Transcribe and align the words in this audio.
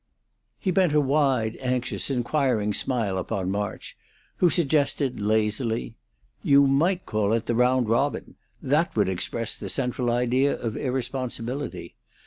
He 0.57 0.71
bent 0.71 0.93
a 0.93 0.99
wide, 0.99 1.59
anxious, 1.61 2.09
inquiring 2.09 2.73
smile 2.73 3.19
upon 3.19 3.51
March, 3.51 3.95
who 4.37 4.49
suggested, 4.49 5.19
lazily: 5.19 5.93
"You 6.41 6.65
might 6.65 7.05
call 7.05 7.33
it 7.33 7.45
'The 7.45 7.53
Round 7.53 7.87
Robin'. 7.87 8.33
That 8.63 8.95
would 8.95 9.07
express 9.07 9.55
the 9.55 9.69
central 9.69 10.09
idea 10.09 10.57
of 10.59 10.75
irresponsibility. 10.75 11.93